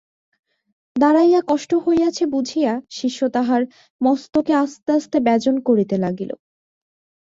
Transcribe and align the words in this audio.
দাঁড়াইয়া 0.95 1.41
কষ্ট 1.47 1.71
হইয়াছে 1.85 2.23
বুঝিয়া 2.25 2.73
শিষ্য 2.91 3.19
তাঁহার 3.29 3.61
মস্তকে 4.01 4.53
আস্তে 4.55 4.89
আস্তে 4.91 5.17
ব্যজন 5.19 5.55
করিতে 5.67 5.95
লাগিল। 5.97 6.31